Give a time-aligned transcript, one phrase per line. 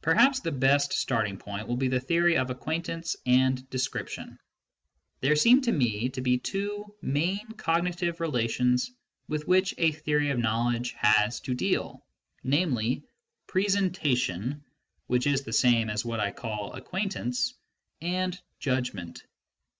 [0.00, 4.38] Perhaps the best starting point will be the theory of acquaintance and description.
[5.18, 8.92] There seem to me to be two main cognitive relations
[9.28, 12.06] vdth which a theory of knowledge has to deal,
[12.44, 13.02] namely
[13.48, 14.62] presentation
[15.08, 17.52] (which is the same as what I call acquaintance),
[18.00, 19.24] and Judgment.